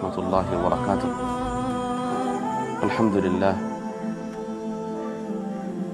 ورحمة 0.00 0.17
الله 0.23 0.45
وبركاته 0.55 1.09
الحمد 2.83 3.15
لله 3.25 3.55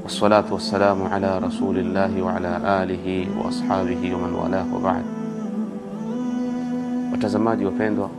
والصلاة 0.03 0.47
والسلام 0.53 0.99
على 1.09 1.31
رسول 1.41 1.77
الله 1.81 2.11
وعلى 2.21 2.51
آله 2.85 3.05
وأصحابه 3.41 4.01
ومن 4.13 4.31
والاه 4.37 4.67
وبعد 4.75 5.05
watazamaji 7.11 7.65
wapendwa 7.65 8.09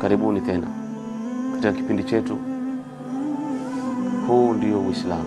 karibuni 0.00 0.40
tena 0.40 0.66
katika 1.52 1.72
kipindi 1.72 2.04
chetu 2.04 2.36
huu 4.28 4.52
ndio 4.52 4.80
uislamu 4.80 5.24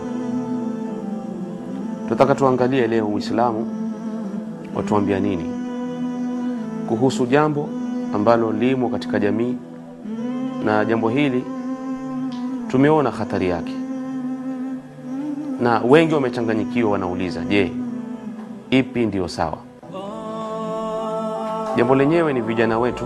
tunataka 2.04 2.36
tuangalie 2.36 2.88
leo 2.88 3.08
uislamu 3.08 3.68
watuambia 4.76 5.20
nini 5.20 5.52
kuhusu 6.88 7.26
jambo 7.26 7.70
ambalo 8.16 8.52
limo 8.52 8.90
katika 8.90 9.20
jamii. 9.20 9.58
Na 10.66 10.86
jambo 10.86 11.10
hili 11.10 11.44
tumeona 12.68 13.12
hatari 13.12 13.50
yake. 13.50 13.74
Na 15.62 15.82
wengi 15.90 16.14
wamechanganyikiwa 16.14 16.92
wanauliza 16.92 17.42
je 17.46 17.72
ipi 18.70 19.06
ndiyo 19.06 19.28
sawa? 19.28 19.58
Jambo 21.76 21.96
lenyewe 21.96 22.34
ni 22.34 22.42
vijana 22.42 22.80
wetu 22.80 23.06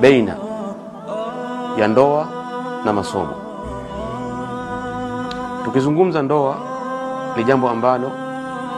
baina 0.00 0.36
ya 1.78 1.88
ndoa 1.88 2.28
na 2.84 2.92
masomo. 2.92 3.34
Tukizungumza 5.64 6.22
ndoa 6.22 6.56
ni 7.36 7.44
jambo 7.44 7.68
ambalo 7.70 8.10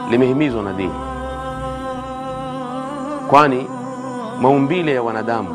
limehimizwa 0.09 0.63
na 0.63 0.73
dini. 0.73 0.93
Kwani 3.29 3.67
maumbile 4.41 4.93
ya 4.93 5.03
wanadamu 5.03 5.49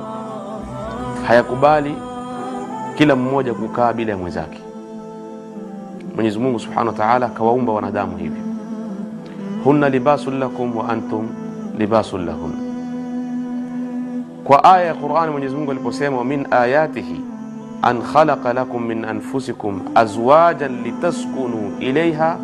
hayakubali 1.27 1.95
kila 2.99 3.17
mmoja 3.17 3.55
kukaa 3.55 3.93
bila 3.93 4.11
ya 4.13 4.19
mwenzake. 4.19 4.59
Mwenyezi 6.15 6.39
mungu 6.39 6.59
subhanahu 6.59 6.87
wa 6.89 6.93
taala 6.95 7.27
akawaumba 7.27 7.73
wanadamu 7.73 8.17
hivyo. 8.17 8.43
Hunna 9.65 9.89
libasun 9.89 10.39
lakum 10.39 10.77
wa 10.77 10.89
antum 10.89 11.29
libasun 11.79 12.27
lahun 12.27 12.53
kwa 14.45 14.65
aya 14.65 14.85
ya 14.87 14.95
qurani 14.95 15.33
mwenyezi 15.33 15.57
mungu 15.57 15.71
aliposema 15.71 16.17
wa 16.17 16.25
min 16.25 16.47
ayatihi 16.51 17.21
an 17.83 18.03
khalaqa 18.03 18.53
lakum 18.53 18.87
min 18.87 19.05
anfusikum 19.05 19.81
azwajan 19.95 20.83
litaskunu 20.83 21.73
ilaiha 21.81 22.37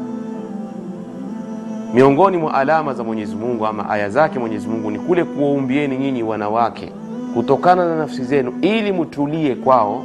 miongoni 1.98 2.36
mwa 2.36 2.54
alama 2.54 2.94
za 2.94 3.04
mwenyezi 3.04 3.36
mungu 3.36 3.66
ama 3.66 3.90
aya 3.90 4.10
zake 4.10 4.38
mwenyezi 4.38 4.68
mungu 4.68 4.90
ni 4.90 4.98
kule 4.98 5.24
kuwaumbieni 5.24 5.96
nyinyi 5.96 6.22
wanawake 6.22 6.92
kutokana 7.34 7.84
na 7.88 7.96
nafsi 7.96 8.24
zenu 8.24 8.52
ili 8.62 8.92
mtulie 8.92 9.54
kwao. 9.54 10.04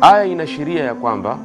Aya 0.00 0.24
inaashiria 0.24 0.84
ya 0.84 0.94
kwamba 0.94 1.36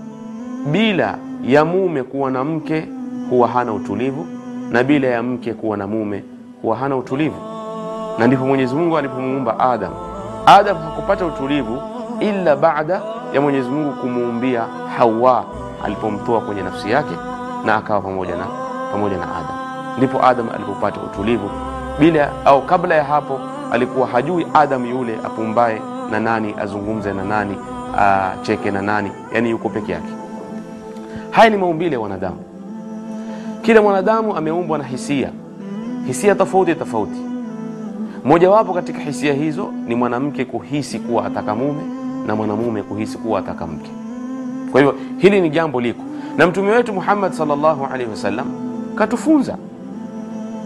bila 0.72 1.18
ya 1.44 1.66
mume 1.66 2.04
kuwa 2.04 2.32
na 2.32 2.44
mke 2.44 2.88
huwa 3.30 3.48
hana 3.48 3.74
utulivu 3.74 4.26
na 4.72 4.84
bila 4.84 5.08
ya 5.08 5.24
mke 5.24 5.54
kuwa 5.54 5.78
na 5.78 5.88
mume 5.88 6.24
huwa 6.62 6.76
hana 6.78 6.96
utulivu. 6.98 7.42
Na 8.20 8.28
ndipo 8.28 8.46
mwenyezi 8.46 8.76
mungu 8.76 8.98
alipomuumba 8.98 9.60
adam. 9.60 9.92
Adam 10.46 10.78
hakupata 10.78 11.26
utulivu 11.26 11.82
illa 12.20 12.56
baada 12.56 13.02
ya 13.34 13.42
mwenyezi 13.42 13.70
mungu 13.70 13.94
kumuumbia 13.94 14.66
hawa 14.98 15.46
alipomtoa 15.86 16.42
kwenye 16.42 16.62
nafsi 16.62 16.92
yake 16.92 17.16
na 17.66 17.76
akawa 17.76 18.02
pamoja 18.02 18.36
na 18.36 18.46
pamoja 18.92 19.18
na 19.18 19.24
adam 19.36 19.57
ndipo 19.98 20.26
adam 20.26 20.50
alipopata 20.56 21.00
utulivu. 21.02 21.50
Bila 22.00 22.46
au 22.46 22.62
kabla 22.62 22.96
ya 22.96 23.04
hapo 23.04 23.40
alikuwa 23.72 24.08
hajui 24.08 24.48
adam 24.54 24.86
yule 24.86 25.16
apumbae 25.24 25.82
na 26.12 26.20
nani 26.20 26.56
azungumze 26.62 27.14
na 27.14 27.24
nani 27.24 27.56
acheke 27.98 28.72
na 28.72 28.82
nani 28.82 29.12
yani 29.34 29.50
yuko 29.50 29.70
peke 29.70 29.92
yake. 29.92 30.14
Haya 31.32 31.50
ni 31.50 31.58
maumbile 31.58 31.92
ya 31.92 32.00
wanadamu. 32.00 32.38
Kila 33.62 33.82
mwanadamu 33.82 34.36
ameumbwa 34.38 34.78
na 34.78 34.84
hisia. 34.84 35.30
Hisia 36.06 36.36
tofauti 36.36 36.76
tofauti. 36.76 37.22
Mojawapo 38.26 38.74
katika 38.74 39.00
hisia 39.00 39.34
hizo 39.34 39.72
ni 39.88 39.96
mwanamke 39.96 40.46
kuhisi 40.46 41.00
kuwa 41.00 41.26
ataka 41.26 41.56
mume 41.56 41.82
na 42.28 42.36
mwanamume 42.36 42.84
kuhisi 42.84 43.18
kuwa 43.18 43.40
ataka 43.40 43.68
mke. 43.68 43.92
Kwa 44.72 44.82
hivyo 44.82 44.96
hili 45.18 45.42
ni 45.42 45.50
jambo 45.50 45.82
liko. 45.82 46.04
Na 46.38 46.48
mtume 46.48 46.72
wetu 46.72 46.94
muhammad 46.94 47.32
salllahu 47.34 47.86
alaihi 47.86 48.10
wasallam 48.12 48.46
katufunza 48.96 49.58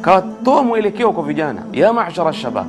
katoa 0.02 0.64
mwelekeo 0.64 1.12
kwa 1.12 1.24
vijana. 1.24 1.62
Ya 1.74 1.94
mashara 1.94 2.34
shabab 2.34 2.68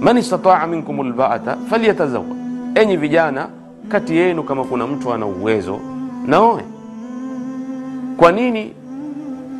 man 0.00 0.18
istataa 0.18 0.66
minkum 0.66 1.08
lbaata 1.08 1.56
falyatazawaj 1.70 2.26
enyi 2.74 2.96
vijana 2.96 3.48
kati 3.88 4.16
yenu 4.16 4.42
kama 4.42 4.64
kuna 4.64 4.86
mtu 4.86 5.12
ana 5.12 5.26
uwezo 5.26 5.78
naoe. 6.26 6.64
Kwa 8.16 8.32
nini? 8.32 8.72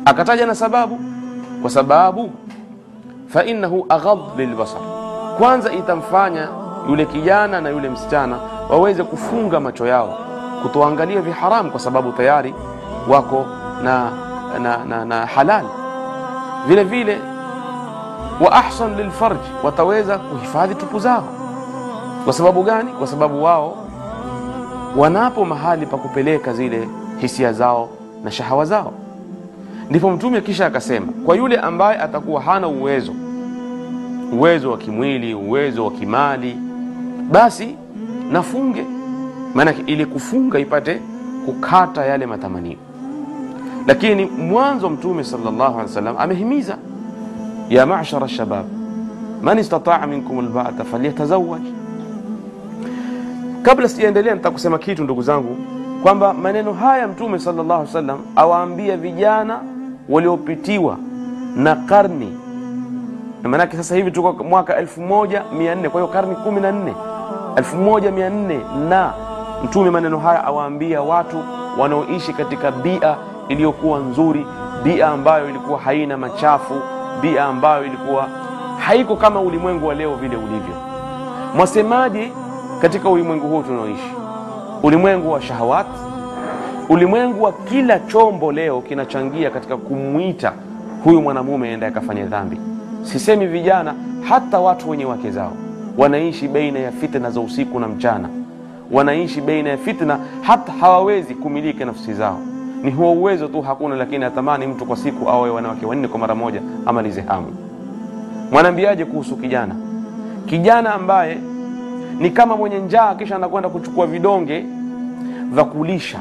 Akataja 0.05 0.45
na 0.45 0.55
sababu. 0.55 0.99
Kwa 1.61 1.69
sababu 1.69 2.29
fainahu 3.27 3.85
aghad 3.89 4.19
lilbasar. 4.37 4.81
Kwanza 5.37 5.71
itamfanya 5.73 6.47
yule 6.89 7.05
kijana 7.05 7.61
na 7.61 7.69
yule 7.69 7.89
msichana 7.89 8.37
waweze 8.69 9.03
kufunga 9.03 9.59
macho 9.59 9.87
yao 9.87 10.17
kutoangalia 10.61 11.21
viharamu 11.21 11.71
kwa 11.71 11.79
sababu 11.79 12.11
tayari 12.11 12.53
wako 13.09 13.45
na, 13.83 14.11
na, 14.61 14.85
na, 14.85 15.05
na 15.05 15.25
halal 15.25 15.65
vile 16.67 16.83
vile 16.83 17.17
wa 18.41 18.51
ahsan 18.51 18.95
lilfarj 18.95 19.37
wataweza 19.63 20.17
kuhifadhi 20.17 20.75
tupu 20.75 20.99
zao. 20.99 21.23
Kwa 22.23 22.33
sababu 22.33 22.63
gani? 22.63 22.91
Kwa 22.91 23.07
sababu 23.07 23.43
wao 23.43 23.77
wanapo 24.97 25.45
mahali 25.45 25.85
pa 25.85 25.97
kupeleka 25.97 26.53
zile 26.53 26.89
hisia 27.17 27.53
zao 27.53 27.89
na 28.23 28.31
shahawa 28.31 28.65
zao. 28.65 28.93
Ndipo 29.89 30.11
mtume 30.11 30.41
kisha 30.41 30.65
akasema 30.65 31.07
kwa 31.25 31.35
yule 31.35 31.57
ambaye 31.57 31.99
atakuwa 31.99 32.41
hana 32.41 32.67
uwezo 32.67 33.13
uwezo 34.33 34.71
wa 34.71 34.77
kimwili 34.77 35.33
uwezo 35.33 35.85
wa 35.85 35.91
kimali 35.91 36.57
basi 37.31 37.75
nafunge. 38.31 38.85
Maanake 39.53 39.83
ili 39.85 40.05
kufunga 40.05 40.59
ipate 40.59 41.01
kukata 41.45 42.05
yale 42.05 42.25
matamanio 42.25 42.77
lakini 43.87 44.25
mwanzo 44.25 44.89
mtume 44.89 45.23
sallallahu 45.23 45.63
alaihi 45.73 45.81
wasallam 45.81 46.15
amehimiza 46.19 46.77
ya 47.69 47.85
mashara 47.85 48.27
shabab 48.27 48.65
man 49.41 49.59
istataa 49.59 50.07
minkum 50.07 50.39
alba'ata 50.39 50.83
falyatazawaj 50.83 51.61
kabla 53.61 53.89
sijaendelea 53.89 54.35
nitakusema 54.35 54.77
kitu 54.77 55.03
ndugu 55.03 55.21
zangu 55.21 55.57
kwamba 56.03 56.33
maneno 56.33 56.73
haya 56.73 57.07
mtume 57.07 57.39
sallallahu 57.39 57.73
alaihi 57.73 57.87
wasallam 57.87 58.19
awaambia 58.35 58.97
vijana 58.97 59.59
waliopitiwa 60.09 60.97
na 61.55 61.75
karni. 61.75 62.37
Na 63.43 63.49
maanake 63.49 63.77
sasa 63.77 63.95
hivi 63.95 64.11
tuko 64.11 64.43
mwaka 64.43 64.81
1400 64.81 65.89
kwa 65.89 66.01
hiyo 66.01 66.07
karni 66.13 66.35
14 66.35 66.93
1400 67.55 68.89
na 68.89 69.13
mtume 69.63 69.89
maneno 69.89 70.17
haya 70.19 70.43
awaambia 70.43 71.01
watu 71.01 71.37
wanaoishi 71.79 72.33
katika 72.33 72.71
bia 72.71 73.15
iliyokuwa 73.49 73.99
nzuri 73.99 74.45
bia 74.83 75.07
ambayo 75.07 75.49
ilikuwa 75.49 75.79
haina 75.79 76.17
machafu 76.17 76.73
bia 77.21 77.45
ambayo 77.45 77.85
ilikuwa 77.85 78.29
haiko 78.79 79.15
kama 79.15 79.41
ulimwengu 79.41 79.87
wa 79.87 79.95
leo 79.95 80.15
vile 80.15 80.35
ulivyo. 80.35 80.75
Mwasemaje 81.55 82.31
katika 82.81 83.09
ulimwengu 83.09 83.47
huu 83.47 83.63
tunaoishi? 83.63 84.11
Ulimwengu 84.83 85.31
wa 85.31 85.41
shahawat 85.41 85.87
ulimwengu 86.89 87.43
wa 87.43 87.51
kila 87.53 87.99
chombo 87.99 88.51
leo 88.51 88.81
kinachangia 88.81 89.49
katika 89.49 89.77
kumwita 89.77 90.53
huyu 91.03 91.21
mwanamume 91.21 91.69
aende 91.69 91.85
akafanye 91.85 92.23
dhambi. 92.23 92.57
Sisemi 93.01 93.47
vijana 93.47 93.93
hata 94.29 94.59
watu 94.59 94.89
wenye 94.89 95.05
wake 95.05 95.31
zao. 95.31 95.51
Wanaishi 95.97 96.47
baina 96.47 96.79
ya 96.79 96.91
fitna 96.91 97.31
za 97.31 97.39
usiku 97.39 97.79
na 97.79 97.87
mchana. 97.87 98.29
Wanaishi 98.91 99.41
baina 99.41 99.69
ya 99.69 99.77
fitna 99.77 100.19
hata 100.41 100.71
hawawezi 100.71 101.35
kumiliki 101.35 101.85
nafsi 101.85 102.13
zao 102.13 102.39
ni 102.85 102.91
huo 102.91 103.11
uwezo 103.13 103.47
tu 103.47 103.61
hakuna 103.61 103.95
lakini 103.95 104.25
atamani 104.25 104.67
mtu 104.67 104.85
kwa 104.85 104.97
siku 104.97 105.29
awe 105.29 105.49
wanawake 105.49 105.85
wanne 105.85 106.07
kwa 106.07 106.19
mara 106.19 106.35
moja 106.35 106.61
amalize 106.85 107.21
hamu. 107.21 107.47
Mwanaambiaje 108.51 109.05
kuhusu 109.05 109.35
kijana? 109.37 109.75
Kijana 110.45 110.93
ambaye 110.93 111.37
ni 112.19 112.29
kama 112.29 112.57
mwenye 112.57 112.79
njaa 112.79 113.15
kisha 113.15 113.35
anakwenda 113.35 113.69
kuchukua 113.69 114.07
vidonge 114.07 114.65
vya 115.51 115.63
kulisha 115.63 116.19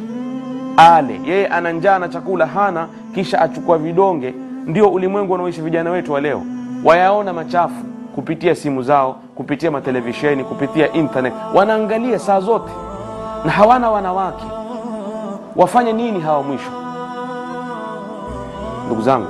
ale. 0.76 1.20
Yeye 1.26 1.46
ana 1.46 1.72
njaa 1.72 1.98
na 1.98 2.08
chakula 2.08 2.46
hana 2.46 2.88
kisha 3.14 3.40
achukua 3.40 3.78
vidonge. 3.78 4.34
Ndio 4.66 4.88
ulimwengu 4.88 5.32
wanaoishi 5.32 5.60
vijana 5.60 5.90
wetu 5.90 6.12
wa 6.12 6.20
leo. 6.20 6.42
Wayaona 6.84 7.32
machafu 7.32 7.84
kupitia 8.14 8.54
simu 8.54 8.82
zao 8.82 9.16
kupitia 9.34 9.70
matelevisheni 9.70 10.44
kupitia 10.44 10.92
internet. 10.92 11.32
Wanaangalia 11.54 12.18
saa 12.18 12.40
zote. 12.40 12.70
Na 13.44 13.50
hawana 13.52 13.90
wanawake 13.90 14.44
wafanye 15.56 15.92
nini 15.92 16.20
hawa 16.20 16.42
mwisho 16.42 16.70
ndugu 18.86 19.02
zangu 19.02 19.26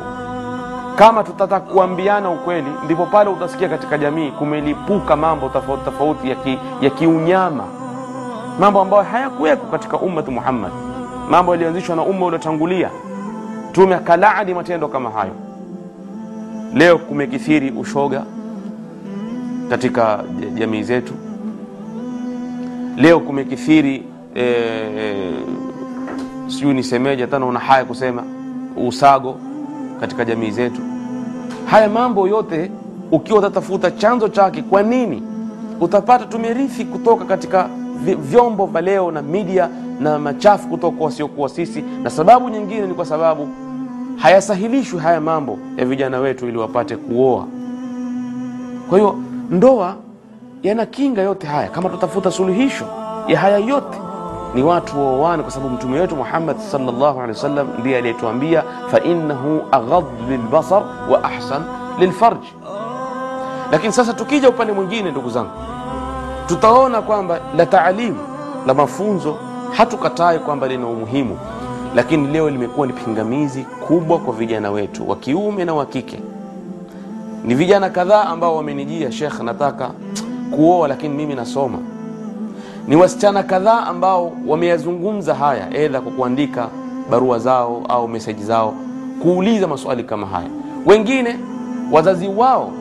kama 0.96 1.24
tutataka 1.24 1.72
kuambiana 1.72 2.30
ukweli, 2.30 2.66
ndipo 2.84 3.06
pale 3.06 3.30
utasikia 3.30 3.68
katika 3.68 3.98
jamii 3.98 4.30
kumelipuka 4.30 5.16
mambo 5.16 5.48
tofauti 5.48 5.84
tofauti 5.84 6.28
ya, 6.30 6.34
ki, 6.36 6.58
ya 6.80 6.90
kiunyama, 6.90 7.64
mambo 8.60 8.80
ambayo 8.80 9.02
hayakuweko 9.02 9.66
katika 9.66 9.98
ummati 9.98 10.30
Muhammad, 10.30 10.70
mambo 11.30 11.52
yaliyoanzishwa 11.52 11.96
na 11.96 12.02
umma 12.02 12.26
uliotangulia. 12.26 12.90
Mtume 13.70 13.94
akalaani 13.94 14.54
matendo 14.54 14.88
kama 14.88 15.10
hayo. 15.10 15.32
Leo 16.74 16.98
kumekithiri 16.98 17.70
ushoga 17.70 18.22
katika 19.70 20.24
jamii 20.54 20.82
zetu. 20.82 21.12
Leo 22.96 23.20
kumekithiri 23.20 24.04
e, 24.34 24.44
sijui 26.46 26.74
nisemeje, 26.74 27.22
hata 27.22 27.38
naona 27.38 27.58
haya 27.58 27.84
kusema 27.84 28.22
usago 28.86 29.36
katika 30.00 30.24
jamii 30.24 30.50
zetu. 30.50 30.80
Haya 31.66 31.88
mambo 31.88 32.28
yote 32.28 32.70
ukiwa 33.12 33.38
utatafuta 33.38 33.90
chanzo 33.90 34.28
chake, 34.28 34.62
kwa 34.62 34.82
nini, 34.82 35.22
utapata 35.80 36.24
tumerithi 36.26 36.84
kutoka 36.84 37.24
katika 37.24 37.68
vyombo 38.18 38.66
vya 38.66 38.80
leo 38.80 39.10
na 39.10 39.22
media 39.22 39.68
na 40.00 40.18
machafu 40.18 40.68
kutoka 40.68 41.04
wasiokuwa 41.04 41.48
sisi, 41.48 41.84
na 42.02 42.10
sababu 42.10 42.48
nyingine 42.48 42.86
ni 42.86 42.94
kwa 42.94 43.06
sababu 43.06 43.48
hayasahilishwi 44.16 44.98
haya 45.00 45.20
mambo 45.20 45.58
ya 45.76 45.84
vijana 45.84 46.18
wetu 46.20 46.48
ili 46.48 46.58
wapate 46.58 46.96
kuoa. 46.96 47.46
Kwa 48.88 48.98
hiyo 48.98 49.16
ndoa 49.50 49.96
yana 50.62 50.86
kinga 50.86 51.22
yote 51.22 51.46
haya. 51.46 51.68
Kama 51.68 51.88
tutafuta 51.88 52.30
suluhisho 52.30 52.84
ya 53.28 53.38
haya 53.38 53.58
yote 53.58 53.98
ni 54.54 54.62
watu 54.62 55.00
waoane, 55.00 55.42
kwa 55.42 55.52
sababu 55.52 55.74
mtume 55.74 56.00
wetu 56.00 56.16
Muhammad 56.16 56.58
sallallahu 56.58 57.04
alaihi 57.20 57.28
wasallam 57.32 57.68
ndiye 57.78 57.98
aliyetuambia 57.98 58.62
fa 58.90 59.00
innahu 59.00 59.62
aghadh 59.72 60.04
lilbasar 60.28 60.82
wa 61.10 61.24
ahsan 61.24 61.62
lilfarj. 61.98 62.38
Lakini 63.72 63.92
sasa 63.92 64.12
tukija 64.14 64.48
upande 64.48 64.72
mwingine, 64.72 65.10
ndugu 65.10 65.30
zangu, 65.30 65.50
tutaona 66.46 67.02
kwamba 67.02 67.38
la 67.56 67.66
taalimu 67.66 68.18
la 68.66 68.74
mafunzo 68.74 69.36
hatukatai 69.72 70.38
kwamba 70.38 70.68
lina 70.68 70.86
umuhimu, 70.86 71.38
lakini 71.94 72.26
leo 72.28 72.50
limekuwa 72.50 72.86
ni 72.86 72.92
pingamizi 72.92 73.62
kubwa 73.88 74.18
kwa 74.18 74.34
vijana 74.34 74.70
wetu 74.70 75.10
wa 75.10 75.16
kiume 75.16 75.64
na 75.64 75.74
wa 75.74 75.86
kike. 75.86 76.20
Ni 77.44 77.54
vijana 77.54 77.90
kadhaa 77.90 78.24
ambao 78.24 78.56
wamenijia, 78.56 79.12
Sheikh, 79.12 79.40
nataka 79.40 79.90
kuoa 80.50 80.88
lakini 80.88 81.14
mimi 81.14 81.34
nasoma 81.34 81.78
ni 82.88 82.96
wasichana 82.96 83.42
kadhaa 83.42 83.86
ambao 83.86 84.32
wameyazungumza 84.46 85.34
haya, 85.34 85.74
edha 85.76 86.00
kwa 86.00 86.12
kuandika 86.12 86.68
barua 87.10 87.38
zao 87.38 87.82
au 87.88 88.08
meseji 88.08 88.44
zao, 88.44 88.74
kuuliza 89.22 89.66
maswali 89.68 90.04
kama 90.04 90.26
haya. 90.26 90.48
Wengine 90.86 91.36
wazazi 91.92 92.28
wao 92.28 92.72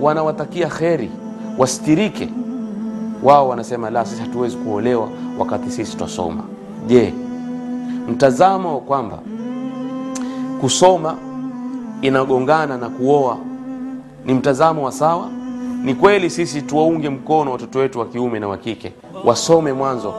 wanawatakia 0.00 0.66
kheri, 0.68 1.10
wastirike, 1.58 2.28
wao 3.22 3.48
wanasema 3.48 3.90
la, 3.90 4.04
sisi 4.04 4.20
hatuwezi 4.22 4.56
kuolewa 4.56 5.08
wakati 5.38 5.70
sisi 5.70 5.96
twasoma. 5.96 6.42
Je, 6.86 7.14
mtazamo 8.08 8.74
wa 8.74 8.80
kwamba 8.80 9.18
kusoma 10.60 11.16
inagongana 12.02 12.76
na 12.78 12.88
kuoa 12.88 13.36
ni 14.24 14.34
mtazamo 14.34 14.84
wa 14.84 14.92
sawa? 14.92 15.28
Ni 15.84 15.94
kweli 15.94 16.30
sisi 16.30 16.62
tuwaunge 16.62 17.08
mkono 17.08 17.52
watoto 17.52 17.78
wetu 17.78 17.98
wa 17.98 18.06
kiume 18.06 18.38
na 18.40 18.48
wa 18.48 18.56
kike 18.56 18.92
wasome 19.24 19.72
mwanzo, 19.72 20.14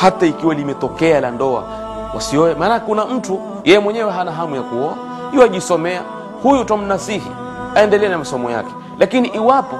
hata 0.00 0.26
ikiwa 0.26 0.54
limetokea 0.54 1.20
la 1.20 1.30
ndoa 1.30 1.64
wasioe. 2.14 2.54
Maana 2.54 2.80
kuna 2.80 3.04
mtu 3.06 3.40
yeye 3.64 3.78
mwenyewe 3.78 4.10
hana 4.12 4.32
hamu 4.32 4.56
ya 4.56 4.62
kuoa, 4.62 4.94
yu 5.32 5.42
ajisomea, 5.42 6.02
huyu 6.42 6.64
tomnasihi 6.64 7.30
aendelee 7.74 8.08
na 8.08 8.18
masomo 8.18 8.50
yake, 8.50 8.70
lakini 8.98 9.28
iwapo 9.28 9.76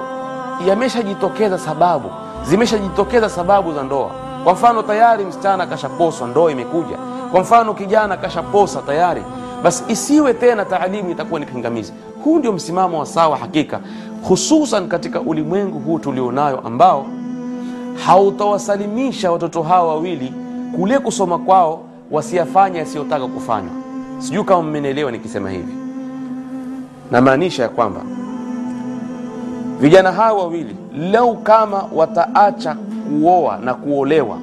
yameshajitokeza 0.67 1.57
sababu, 1.59 2.09
zimeshajitokeza 2.43 3.29
sababu 3.29 3.73
za 3.73 3.83
ndoa, 3.83 4.09
kwa 4.43 4.53
mfano 4.53 4.83
tayari 4.83 5.25
msichana 5.25 5.63
akashaposwa, 5.63 6.27
ndoa 6.27 6.51
imekuja, 6.51 6.97
kwa 7.31 7.41
mfano 7.41 7.73
kijana 7.73 8.13
akashaposa 8.13 8.81
tayari, 8.81 9.21
basi 9.63 9.83
isiwe 9.87 10.33
tena 10.33 10.65
taalimu 10.65 11.09
itakuwa 11.09 11.39
ni 11.39 11.45
pingamizi. 11.45 11.93
Huu 12.23 12.39
ndio 12.39 12.51
msimamo 12.53 12.99
wa 12.99 13.05
sawa 13.05 13.37
hakika, 13.37 13.79
hususan 14.27 14.87
katika 14.87 15.21
ulimwengu 15.21 15.79
huu 15.79 15.99
tulionayo 15.99 16.59
ambao 16.65 17.05
hautawasalimisha 18.05 19.31
watoto 19.31 19.63
hawa 19.63 19.87
wawili 19.87 20.33
kule 20.75 20.99
kusoma 20.99 21.37
kwao 21.37 21.83
wasiyafanya 22.11 22.79
yasiyotaka 22.79 23.27
kufanywa. 23.27 23.71
Sijui 24.19 24.43
kama 24.43 24.61
mmenielewa 24.61 25.11
nikisema 25.11 25.49
hivi. 25.49 25.73
Namaanisha 27.11 27.63
ya 27.63 27.69
kwamba 27.69 28.01
vijana 29.79 30.11
hawa 30.11 30.39
wawili 30.41 30.75
lau 31.11 31.37
kama 31.37 31.83
wataacha 31.95 32.75
kuoa 33.09 33.57
na 33.57 33.73
kuolewa, 33.73 34.37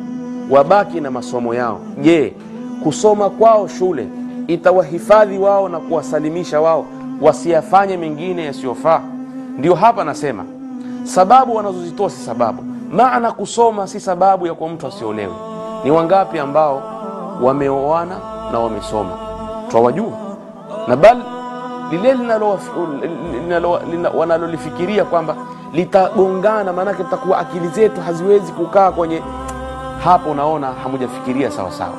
wabaki 0.50 1.00
na 1.00 1.10
masomo 1.10 1.54
yao, 1.54 1.80
je, 2.02 2.34
kusoma 2.82 3.30
kwao 3.30 3.68
shule 3.68 4.08
itawahifadhi 4.46 5.38
wao 5.38 5.68
na 5.68 5.78
kuwasalimisha 5.80 6.60
wao 6.60 6.86
wasiyafanye 7.20 7.96
mengine 7.96 8.44
yasiyofaa? 8.44 9.00
Ndio 9.58 9.74
hapa 9.74 10.04
nasema 10.04 10.44
sababu 11.04 11.54
wanazozitoa 11.56 12.10
si 12.10 12.22
sababu 12.22 12.62
maana 12.94 13.32
kusoma 13.32 13.86
si 13.86 14.00
sababu 14.00 14.46
ya 14.46 14.54
kuwa 14.54 14.68
mtu 14.70 14.86
asiolewe. 14.86 15.32
Ni 15.84 15.90
wangapi 15.90 16.38
ambao 16.38 16.82
wameoana 17.42 18.16
na 18.52 18.58
wamesoma, 18.58 19.10
twawajua, 19.68 20.12
na 20.88 20.96
bal 20.96 21.22
lile 21.90 22.16
wanalolifikiria 24.14 25.04
kwamba 25.04 25.36
litagongana, 25.72 26.72
maanake 26.72 27.04
tutakuwa 27.04 27.38
akili 27.38 27.68
zetu 27.68 28.00
haziwezi 28.00 28.52
kukaa 28.52 28.90
kwenye 28.92 29.22
hapo. 30.04 30.30
Unaona, 30.30 30.72
hamujafikiria 30.82 31.50
sawa 31.50 31.70
sawa 31.72 31.92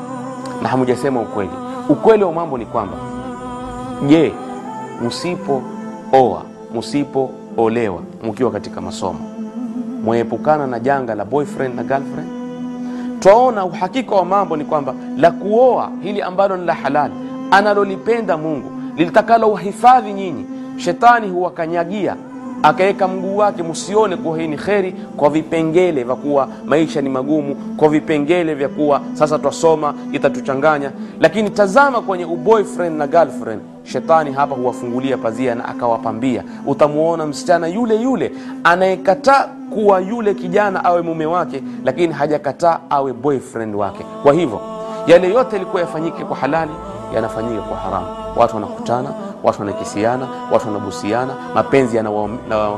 na 0.62 0.70
hamujasema 0.70 1.20
ukweli. 1.20 1.52
Ukweli 1.90 2.24
wa 2.24 2.32
mambo 2.32 2.58
ni 2.58 2.66
kwamba, 2.66 2.98
je, 4.08 4.34
msipooa 5.02 6.42
msipoolewa 6.76 8.00
mkiwa 8.24 8.52
katika 8.52 8.82
masomo 8.82 9.35
mwaepukana 10.06 10.68
na 10.68 10.80
janga 10.80 11.16
la 11.16 11.26
boyfriend 11.26 11.76
na 11.76 11.84
girlfriend. 11.84 12.30
Twaona 13.20 13.66
uhakika 13.66 14.16
wa 14.16 14.26
mambo 14.26 14.58
ni 14.58 14.66
kwamba 14.66 14.94
la 15.18 15.32
kuoa 15.32 15.92
hili 16.02 16.22
ambalo 16.22 16.58
ni 16.58 16.66
la 16.66 16.74
halali 16.74 17.14
analolipenda 17.52 18.38
Mungu 18.38 18.72
lilitakalo 18.96 19.48
uhifadhi 19.48 20.14
nyinyi, 20.14 20.46
shetani 20.78 21.30
huwakanyagia 21.30 22.16
akaweka 22.68 23.08
mguu 23.08 23.38
wake, 23.38 23.64
msione 23.64 24.18
kuwa 24.18 24.38
hii 24.40 24.48
ni 24.48 24.58
kheri, 24.58 24.92
kwa 25.18 25.30
vipengele 25.30 26.04
vya 26.04 26.16
kuwa 26.16 26.48
maisha 26.66 27.02
ni 27.02 27.10
magumu, 27.10 27.56
kwa 27.56 27.90
vipengele 27.90 28.54
vya 28.56 28.70
kuwa 28.70 29.02
sasa 29.14 29.40
twasoma 29.40 29.94
itatuchanganya. 30.12 30.92
Lakini 31.20 31.50
tazama 31.50 32.02
kwenye 32.02 32.26
uboyfriend 32.26 32.98
na 32.98 33.08
girlfriend, 33.08 33.62
shetani 33.84 34.32
hapa 34.32 34.56
huwafungulia 34.56 35.18
pazia 35.18 35.56
na 35.56 35.66
akawapambia. 35.66 36.44
Utamwona 36.68 37.26
msichana 37.26 37.68
yule 37.68 37.96
yule 38.02 38.32
anayekataa 38.64 39.48
kuwa 39.74 40.00
yule 40.02 40.34
kijana 40.34 40.86
awe 40.86 41.02
mume 41.02 41.26
wake, 41.26 41.64
lakini 41.84 42.14
hajakataa 42.14 42.80
awe 42.90 43.14
boyfriend 43.14 43.76
wake. 43.76 44.06
Kwa 44.24 44.34
hivyo 44.34 44.62
yale 45.08 45.30
yote 45.34 45.56
yalikuwa 45.56 45.82
yafanyike 45.82 46.24
kwa 46.26 46.38
halali 46.38 46.72
yanafanyika 47.16 47.62
kwa 47.62 47.78
haramu. 47.78 48.25
Watu 48.36 48.56
wanakutana, 48.56 49.10
watu 49.44 49.60
wanakisiana, 49.60 50.28
watu 50.52 50.68
wanabusiana, 50.68 51.34
mapenzi 51.56 51.98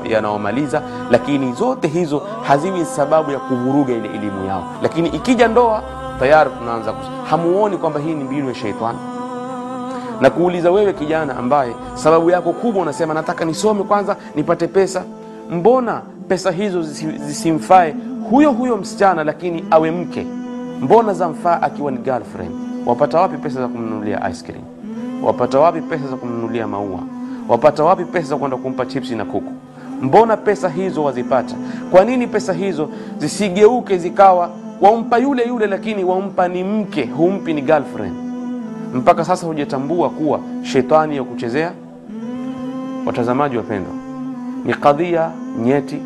yanawamaliza, 0.09 0.81
lakini 1.11 1.53
zote 1.53 1.87
hizo 1.87 2.21
haziwi 2.43 2.85
sababu 2.85 3.31
ya 3.31 3.39
kuvuruga 3.39 3.93
ile 3.93 4.09
elimu 4.09 4.45
yao. 4.47 4.63
Lakini 4.81 5.09
ikija 5.09 5.47
ndoa, 5.47 5.81
tayari 6.19 6.49
tunaanza 6.59 6.93
hamuoni 7.29 7.77
kwamba 7.77 7.99
hii 7.99 8.13
ni 8.13 8.23
mbinu 8.23 8.47
ya 8.49 8.55
sheitani 8.55 8.97
na 10.21 10.29
kuuliza 10.29 10.71
wewe 10.71 10.93
kijana 10.93 11.37
ambaye 11.37 11.75
sababu 11.95 12.29
yako 12.29 12.53
kubwa 12.53 12.81
unasema 12.81 13.13
nataka 13.13 13.45
nisome 13.45 13.83
kwanza 13.83 14.15
nipate 14.35 14.67
pesa, 14.67 15.03
mbona 15.51 16.01
pesa 16.27 16.51
hizo 16.51 16.81
zisimfae 17.17 17.95
huyo 18.29 18.51
huyo 18.51 18.77
msichana, 18.77 19.23
lakini 19.23 19.65
awe 19.71 19.91
mke? 19.91 20.27
Mbona 20.81 21.13
zamfaa 21.13 21.61
akiwa 21.61 21.91
ni 21.91 21.97
girlfriend? 21.97 22.51
Wapata 22.85 23.19
wapi 23.21 23.37
pesa 23.37 23.59
za 23.61 23.67
kumnunulia 23.67 24.29
ice 24.29 24.43
cream? 24.45 24.63
Wapata 25.23 25.59
wapi 25.59 25.81
pesa 25.81 26.07
za 26.07 26.15
kumnunulia 26.15 26.67
maua? 26.67 26.99
Wapata 27.49 27.83
wapi 27.83 28.05
pesa 28.05 28.27
za 28.27 28.37
kwenda 28.37 28.57
kumpa 28.57 28.85
chipsi 28.85 29.15
na 29.15 29.25
kuku? 29.25 29.51
Mbona 30.01 30.37
pesa 30.37 30.69
hizo 30.69 31.03
wazipata? 31.03 31.55
Kwa 31.91 32.05
nini 32.05 32.27
pesa 32.27 32.53
hizo 32.53 32.89
zisigeuke 33.17 33.97
zikawa 33.97 34.49
wampa 34.81 35.17
yule 35.17 35.47
yule, 35.47 35.67
lakini 35.67 36.03
wampa 36.03 36.47
ni 36.47 36.63
mke, 36.63 37.05
humpi 37.05 37.53
ni 37.53 37.61
girlfriend? 37.61 38.15
Mpaka 38.93 39.25
sasa 39.25 39.47
hujatambua 39.47 40.09
kuwa 40.09 40.39
shetani 40.63 41.15
ya 41.15 41.23
kuchezea. 41.23 41.71
Watazamaji 43.05 43.57
wapendwa, 43.57 43.93
ni 44.65 44.73
kadhia 44.73 45.31
nyeti, 45.63 45.97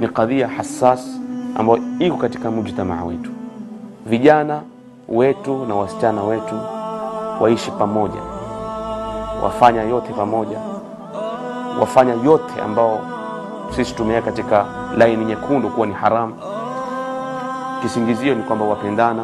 ni 0.00 0.08
kadhia 0.08 0.48
hassas 0.48 1.20
ambayo 1.56 1.78
iko 1.98 2.16
katika 2.16 2.50
mujtamaa 2.50 3.04
wetu. 3.04 3.30
Vijana 4.06 4.60
wetu 5.08 5.66
na 5.66 5.74
wasichana 5.74 6.22
wetu 6.22 6.54
waishi 7.40 7.70
pamoja, 7.70 8.20
wafanya 9.42 9.82
yote 9.82 10.12
pamoja, 10.12 10.58
wafanya 11.80 12.14
yote 12.24 12.60
ambao 12.64 13.00
sisi 13.76 13.94
tumeweka 13.94 14.26
katika 14.30 14.64
laini 14.96 15.24
nyekundu 15.24 15.68
kuwa 15.70 15.86
ni 15.86 15.92
haramu. 15.92 16.34
Kisingizio 17.82 18.34
ni 18.34 18.42
kwamba 18.42 18.64
wapendana, 18.64 19.22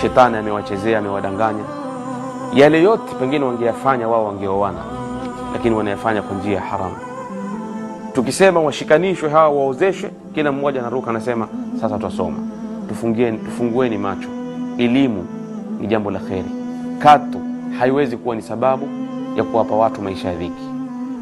shetani 0.00 0.36
amewachezea, 0.36 0.98
amewadanganya. 0.98 1.64
Yale 2.54 2.82
yote 2.82 3.14
pengine 3.20 3.44
wangeyafanya 3.44 4.08
wao, 4.08 4.24
wangeoana, 4.24 4.78
lakini 5.52 5.74
wanayafanya 5.74 6.22
kwa 6.22 6.36
njia 6.36 6.54
ya 6.54 6.60
haramu. 6.60 6.96
Tukisema 8.12 8.60
washikanishwe 8.60 9.30
hawa 9.30 9.48
waozeshwe, 9.48 10.10
kila 10.34 10.52
mmoja 10.52 10.80
anaruka 10.80 11.10
anasema, 11.10 11.48
sasa 11.80 11.98
twasoma. 11.98 12.36
Tufungieni, 12.88 13.38
tufungueni 13.38 13.98
macho. 13.98 14.28
Elimu 14.78 15.26
ni 15.80 15.86
jambo 15.86 16.10
la 16.10 16.18
kheri, 16.18 16.50
katu 16.98 17.40
haiwezi 17.80 18.16
kuwa 18.16 18.36
ni 18.36 18.42
sababu 18.42 18.88
ya 19.36 19.44
kuwapa 19.44 19.74
watu 19.76 20.02
maisha 20.02 20.28
ya 20.28 20.34
dhiki. 20.36 20.62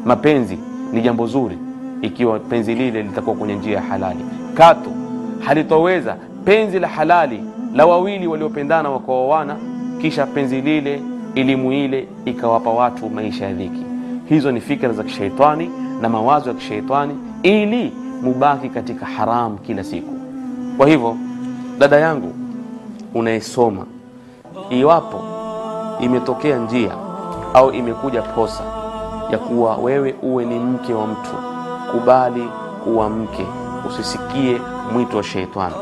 Mapenzi 0.05 0.57
ni 0.93 1.01
jambo 1.01 1.27
zuri 1.27 1.57
ikiwa 2.01 2.39
penzi 2.39 2.75
lile 2.75 3.03
litakuwa 3.03 3.35
kwenye 3.35 3.55
njia 3.55 3.75
ya 3.75 3.81
halali. 3.81 4.19
Katu 4.53 4.89
halitoweza 5.39 6.15
penzi 6.45 6.79
la 6.79 6.87
halali 6.87 7.43
la 7.75 7.85
wawili 7.85 8.27
waliopendana 8.27 8.89
wakaoana, 8.89 9.55
kisha 10.01 10.25
penzi 10.25 10.61
lile, 10.61 11.01
elimu 11.35 11.71
ile 11.73 12.07
ikawapa 12.25 12.69
watu 12.69 13.09
maisha 13.09 13.45
ya 13.45 13.53
dhiki. 13.53 13.83
Hizo 14.29 14.51
ni 14.51 14.61
fikra 14.61 14.93
za 14.93 15.03
kishaitani 15.03 15.69
na 16.01 16.09
mawazo 16.09 16.49
ya 16.49 16.55
kishaitani, 16.55 17.15
ili 17.43 17.93
mubaki 18.21 18.69
katika 18.69 19.05
haramu 19.05 19.57
kila 19.57 19.83
siku. 19.83 20.13
Kwa 20.77 20.87
hivyo, 20.87 21.17
dada 21.79 21.99
yangu 21.99 22.33
unayesoma, 23.13 23.85
iwapo 24.69 25.28
imetokea 25.99 26.57
njia 26.57 26.91
au 27.53 27.71
imekuja 27.71 28.21
posa 28.21 28.63
ya 29.31 29.37
kuwa 29.37 29.75
wewe 29.77 30.15
uwe 30.21 30.45
ni 30.45 30.59
mke 30.59 30.93
wa 30.93 31.07
mtu, 31.07 31.29
kubali 31.91 32.49
kuwa 32.83 33.09
mke, 33.09 33.45
usisikie 33.89 34.61
mwito 34.93 35.17
wa 35.17 35.23
sheitani. 35.23 35.75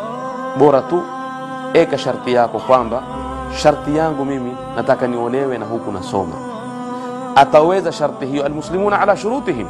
Bora 0.60 0.82
tu 0.82 1.02
eka 1.74 1.98
sharti 1.98 2.34
yako 2.34 2.60
kwamba 2.60 3.04
sharti 3.58 3.98
yangu 3.98 4.26
mimi 4.26 4.52
nataka 4.76 5.08
niolewe 5.08 5.58
na 5.58 5.66
huku 5.66 5.92
nasoma. 5.92 6.36
Ataweza 7.36 7.92
sharti 7.92 8.26
hiyo, 8.26 8.46
almuslimuna 8.46 9.02
ala 9.02 9.18
shurutihim, 9.18 9.68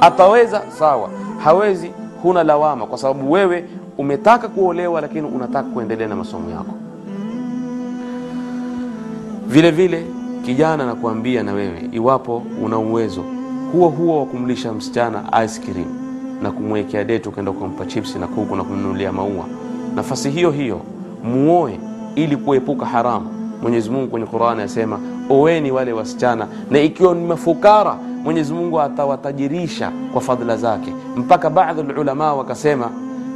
ataweza 0.00 0.62
sawa, 0.78 1.08
hawezi, 1.44 1.92
huna 2.22 2.44
lawama, 2.44 2.86
kwa 2.86 2.98
sababu 2.98 3.32
wewe 3.32 3.64
umetaka 3.98 4.48
kuolewa, 4.48 5.00
lakini 5.00 5.28
unataka 5.28 5.68
kuendelea 5.68 6.08
na 6.08 6.16
masomo 6.16 6.50
yako. 6.50 6.74
Vile 9.50 9.70
vile 9.70 10.06
kijana 10.44 10.86
nakuambia 10.86 11.42
na 11.42 11.52
wewe, 11.52 11.88
iwapo 11.92 12.42
una 12.64 12.78
uwezo 12.78 13.24
huo 13.72 13.88
huo 13.88 14.18
wa 14.18 14.26
kumlisha 14.26 14.72
msichana 14.72 15.44
ice 15.44 15.60
cream 15.60 15.86
na 16.42 16.50
kumwekea 16.50 17.04
date, 17.04 17.28
ukaenda 17.28 17.52
kumpa 17.52 17.86
chipsi 17.86 18.18
na 18.18 18.26
kuku 18.26 18.56
na 18.56 18.64
kumnunulia 18.64 19.12
maua, 19.12 19.44
nafasi 19.94 20.30
hiyo 20.30 20.50
hiyo 20.50 20.80
muoe 21.24 21.78
ili 22.14 22.36
kuepuka 22.36 22.86
haramu. 22.86 23.26
Mwenyezi 23.62 23.90
Mungu 23.90 24.08
kwenye 24.08 24.26
Qur'ani 24.26 24.62
asema 24.62 24.98
oweni 25.30 25.70
wale 25.70 25.92
wasichana, 25.92 26.46
na 26.70 26.80
ikiwa 26.80 27.14
ni 27.14 27.26
mafukara 27.26 27.94
Mwenyezi 28.24 28.52
Mungu 28.52 28.80
atawatajirisha 28.80 29.92
kwa 30.12 30.20
fadhila 30.20 30.56
zake. 30.56 30.92
Mpaka 31.16 31.50
baadhi 31.50 31.92
ulama 32.00 32.34
wakasema 32.34 32.90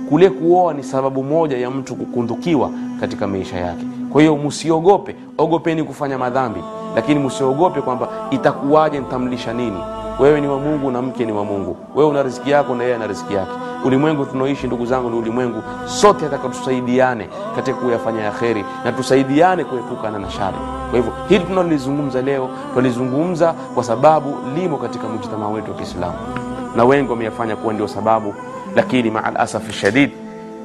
kule 0.09 0.31
kuoa 0.31 0.75
ni 0.75 0.83
sababu 0.83 1.23
moja 1.25 1.59
ya 1.59 1.71
mtu 1.71 1.95
kukundukiwa 1.95 2.71
katika 3.01 3.27
maisha 3.27 3.57
yake. 3.57 3.85
Kwa 4.15 4.21
hiyo 4.21 4.37
msiogope, 4.37 5.17
ogopeni 5.39 5.83
kufanya 5.85 6.19
madhambi, 6.19 6.61
lakini 6.95 7.21
msiogope 7.21 7.81
kwamba 7.81 8.09
itakuwaje, 8.31 8.99
nitamlisha 8.99 9.53
nini. 9.53 9.79
Wewe 10.21 10.41
ni 10.41 10.49
wa 10.49 10.59
Mungu 10.59 10.91
na 10.91 11.03
mke 11.03 11.25
ni 11.27 11.33
wa 11.33 11.45
Mungu. 11.45 11.77
Wewe 11.95 12.11
una 12.11 12.23
riziki 12.23 12.51
yako 12.51 12.75
na 12.75 12.83
yeye 12.85 12.97
ana 12.97 13.07
riziki 13.07 13.35
yake. 13.35 13.51
Ulimwengu 13.85 14.25
tunaoishi 14.27 14.67
ndugu 14.67 14.87
zangu 14.87 15.11
ni 15.11 15.17
ulimwengu 15.19 15.63
sote, 15.87 16.27
ataka 16.27 16.49
tusaidiane 16.49 17.29
katika 17.57 17.77
kuyafanya 17.77 18.23
ya 18.23 18.31
kheri 18.31 18.65
na 18.85 18.93
tusaidiane 18.93 19.65
kuepukana 19.65 20.19
na 20.19 20.31
shari. 20.31 20.57
Kwa 20.91 20.99
hivyo 20.99 21.13
hili 21.29 21.45
tunalolizungumza 21.45 22.23
leo 22.23 22.49
tunalizungumza 22.75 23.53
kwa 23.75 23.85
sababu 23.85 24.35
limo 24.57 24.77
katika 24.77 25.09
mujtamaa 25.09 25.49
wetu 25.49 25.71
wa 25.71 25.77
Kiislamu 25.77 26.17
na 26.77 26.85
wengi 26.85 27.11
wameyafanya 27.11 27.57
kuwa 27.57 27.73
ndio 27.75 27.89
sababu, 27.89 28.35
lakini 28.77 29.11
maa 29.11 29.23
alasafi 29.25 29.73
shadid, 29.73 30.11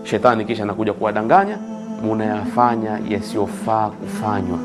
shetani 0.04 0.46
kisha 0.46 0.64
anakuja 0.64 0.94
kuwadanganya, 0.94 1.58
munayafanya 2.04 3.00
yasiyofaa 3.10 3.90
kufanywa. 3.90 4.60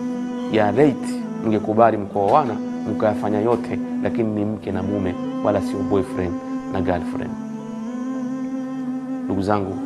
Ya 0.53 0.73
laiti 0.73 1.21
mngekubali 1.47 1.99
wana 2.15 2.55
mkayafanya 2.91 3.41
yote, 3.41 3.79
lakini 4.03 4.31
ni 4.35 4.45
mke 4.45 4.73
na 4.73 4.83
mume, 4.83 5.15
wala 5.45 5.61
sio 5.63 5.79
boyfriend 5.79 6.35
na 6.73 6.81
girlfriend. 6.81 7.31
Ndugu 9.25 9.43
zangu 9.43 9.77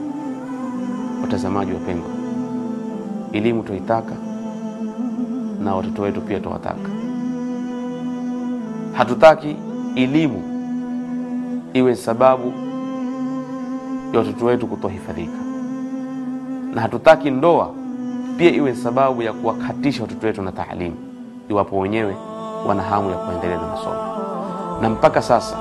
watazamaji 1.23 1.73
wapendwa, 1.73 2.11
elimu 3.33 3.63
twaitaka 3.63 4.15
na 5.65 5.75
watoto 5.75 6.03
wetu 6.03 6.21
pia 6.21 6.41
twawataka. 6.41 6.89
Hatutaki 8.93 9.57
elimu 9.97 10.43
iwe 11.73 11.95
sababu 11.97 12.53
ya 14.13 14.19
watoto 14.19 14.45
wetu 14.45 14.67
kutohifadhika, 14.67 15.39
na 16.75 16.81
hatutaki 16.81 17.31
ndoa 17.31 17.71
pia 18.39 18.51
iwe 18.51 18.75
sababu 18.75 19.23
ya 19.23 19.33
kuwakatisha 19.33 20.03
watoto 20.03 20.27
wetu 20.27 20.43
na 20.43 20.53
taalimu, 20.53 20.97
iwapo 21.51 21.79
wenyewe 21.79 22.17
wana 22.67 22.83
hamu 22.83 23.11
ya 23.11 23.17
kuendelea 23.17 23.57
na 23.57 23.67
masomo. 23.67 23.97
Na 24.83 24.91
mpaka 24.91 25.23
sasa 25.23 25.57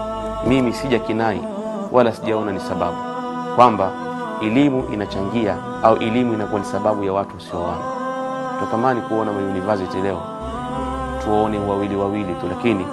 mimi 0.47 0.73
sija 0.73 0.99
kinai 0.99 1.41
wala 1.91 2.11
sijaona 2.13 2.51
ni 2.51 2.59
sababu 2.59 2.97
kwamba 3.55 3.91
elimu 4.41 4.83
inachangia 4.93 5.55
au 5.83 5.95
elimu 5.97 6.33
inakuwa 6.33 6.59
ni 6.59 6.65
sababu 6.65 7.03
ya 7.03 7.13
watu 7.13 7.35
wasioana. 7.35 7.97
Tunatamani 8.59 9.01
kuona 9.01 9.33
mauniversity 9.33 9.97
leo 10.01 10.21
tuone 11.23 11.59
wawili 11.59 11.95
wawili 11.95 12.33
tu, 12.33 12.47
lakini 12.49 12.85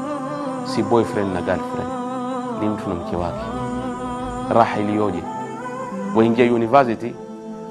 si 0.65 0.83
boyfriend 0.83 1.35
na 1.35 1.41
girlfriend, 1.43 1.91
ni 2.61 2.69
mtu 2.69 2.89
na 2.89 2.95
mke 2.95 3.17
wake. 3.17 3.45
Raha 4.55 4.81
iliyoje! 4.81 5.23
Waingia 6.17 6.53
university 6.53 7.15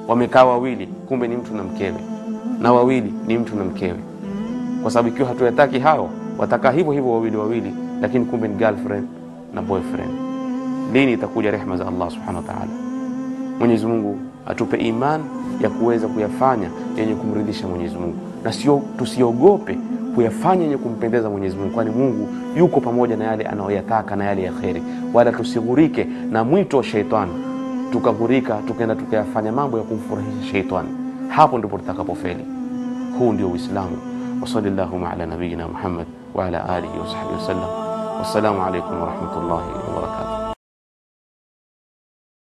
wamekaa 0.08 0.44
wawili, 0.44 0.86
kumbe 0.86 1.28
ni 1.28 1.36
mtu 1.36 1.54
na 1.54 1.62
mkewe, 1.62 2.00
na 2.60 2.72
wawili 2.72 3.14
ni 3.26 3.38
mtu 3.38 3.56
na 3.56 3.64
mkewe, 3.64 3.98
kwa 4.82 4.90
sababu 4.90 5.08
ikiwa 5.08 5.28
hatuyataki 5.28 5.78
hao, 5.78 6.10
watakaa 6.38 6.70
hivyo 6.70 6.92
hivyo 6.92 7.10
wawili 7.12 7.36
wawili, 7.36 7.74
lakini 8.00 8.24
kumbe 8.24 8.48
ni 8.48 8.54
girlfriend 8.54 9.06
na 9.54 9.62
boyfriend. 9.62 10.10
Lini 10.92 11.12
itakuja 11.12 11.50
rehma 11.50 11.76
za 11.76 11.88
Allah 11.88 12.10
subhanahu 12.10 12.36
wa 12.46 12.52
ta'ala? 12.54 12.70
Mwenyezi 13.58 13.86
Mungu 13.86 14.18
atupe 14.46 14.76
iman 14.76 15.20
ya 15.60 15.70
kuweza 15.70 16.08
kuyafanya 16.08 16.68
yenye 16.96 17.14
kumridhisha 17.14 17.68
Mwenyezi 17.68 17.96
Mungu, 17.96 18.16
na 18.44 18.52
sio 18.52 18.82
tusiogope 18.98 19.78
kuyafanya 20.14 20.62
yenye 20.62 20.76
kumpendeza 20.76 21.30
Mwenyezi 21.30 21.56
Mungu, 21.56 21.70
kwani 21.74 21.90
Mungu 21.90 22.28
yuko 22.56 22.80
pamoja 22.80 23.16
na 23.16 23.24
yale 23.24 23.44
anayoyataka 23.44 24.16
na 24.16 24.24
yale 24.24 24.42
ya 24.42 24.52
kheri, 24.52 24.82
wala 25.12 25.32
tusighurike 25.32 26.06
na 26.30 26.44
mwito 26.44 26.76
wa 26.76 26.84
sheitani, 26.84 27.32
tukaghurika 27.92 28.54
tukaenda 28.66 28.94
tukayafanya 28.94 29.52
mambo 29.52 29.78
ya 29.78 29.84
kumfurahisha 29.84 30.42
sheitani. 30.50 30.88
Hapo 31.28 31.58
ndipo 31.58 31.78
tutakapofeli. 31.78 32.44
Huu 33.18 33.32
ndio 33.32 33.48
Uislamu. 33.48 33.98
Wasali 34.42 34.70
llahuma 34.70 35.10
ala 35.10 35.26
nabiyina 35.26 35.68
Muhammad 35.68 36.06
wa 36.34 36.46
ala 36.46 36.68
alihi 36.68 36.98
wasahbihi 36.98 37.34
wasallam. 37.40 37.68
Wassalamu 38.18 38.62
alaikum 38.64 39.00
warahmatullahi 39.00 39.68
wabarakatuh. 39.88 40.33